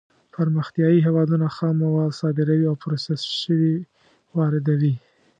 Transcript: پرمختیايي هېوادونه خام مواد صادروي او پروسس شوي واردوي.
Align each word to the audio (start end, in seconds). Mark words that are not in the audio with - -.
پرمختیايي 0.35 0.99
هېوادونه 1.07 1.47
خام 1.55 1.75
مواد 1.83 2.11
صادروي 2.21 2.63
او 2.69 2.75
پروسس 2.83 3.21
شوي 3.41 3.73
واردوي. 4.35 4.93